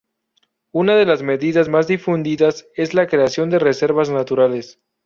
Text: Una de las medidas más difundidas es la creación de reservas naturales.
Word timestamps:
Una 0.71 0.95
de 0.95 1.05
las 1.05 1.21
medidas 1.21 1.69
más 1.69 1.85
difundidas 1.87 2.67
es 2.73 2.95
la 2.95 3.05
creación 3.05 3.51
de 3.51 3.59
reservas 3.59 4.09
naturales. 4.09 4.79